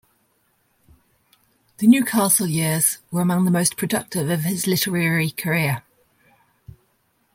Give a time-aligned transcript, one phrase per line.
[1.77, 5.83] The Newcastle years were among the most productive of his literary career.